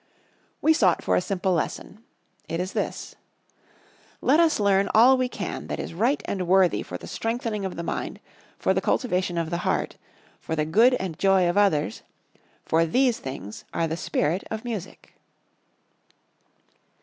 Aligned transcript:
We 0.63 0.73
sought 0.73 1.03
for 1.03 1.15
a 1.15 1.21
simple 1.21 1.51
lesson. 1.53 2.03
It 2.49 2.59
is 2.59 2.73
this: 2.73 3.13
Let 4.19 4.39
us 4.39 4.59
learn 4.59 4.89
all 4.95 5.15
we 5.15 5.29
can 5.29 5.67
that 5.67 5.79
is 5.79 5.93
right 5.93 6.23
and 6.25 6.47
worthy 6.47 6.81
for 6.81 6.97
the 6.97 7.05
strengthening 7.05 7.65
of 7.65 7.75
the 7.75 7.83
mind, 7.83 8.19
for 8.57 8.73
the 8.73 8.81
cultivation 8.81 9.37
of 9.37 9.51
the 9.51 9.59
heart, 9.59 9.97
for 10.39 10.55
the 10.55 10.65
good 10.65 10.95
and 10.95 11.19
joy 11.19 11.47
of 11.47 11.55
others; 11.55 12.01
for 12.65 12.83
these 12.83 13.19
things 13.19 13.63
are 13.75 13.85
the 13.87 13.95
spirit 13.95 14.43
of 14.49 14.65
music. 14.65 15.13